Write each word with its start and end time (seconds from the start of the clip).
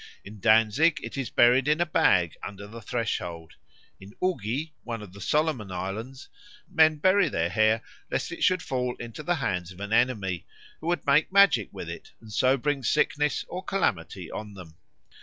In 0.23 0.39
Danzig 0.39 0.99
it 1.03 1.15
is 1.15 1.29
buried 1.29 1.67
in 1.67 1.79
a 1.79 1.85
bag 1.85 2.33
under 2.41 2.65
the 2.65 2.81
threshold. 2.81 3.53
In 3.99 4.15
Ugi, 4.19 4.71
one 4.83 5.03
of 5.03 5.13
the 5.13 5.21
Solomon 5.21 5.71
Islands, 5.71 6.27
men 6.67 6.95
bury 6.95 7.29
their 7.29 7.49
hair 7.51 7.83
lest 8.09 8.31
it 8.31 8.43
should 8.43 8.63
fall 8.63 8.95
into 8.95 9.21
the 9.21 9.35
hands 9.35 9.71
of 9.71 9.79
an 9.79 9.93
enemy, 9.93 10.47
who 10.79 10.87
would 10.87 11.05
make 11.05 11.31
magic 11.31 11.69
with 11.71 11.87
it 11.87 12.13
and 12.19 12.33
so 12.33 12.57
bring 12.57 12.81
sickness 12.81 13.45
or 13.47 13.63
calamity 13.63 14.31
on 14.31 14.55
them. 14.55 14.73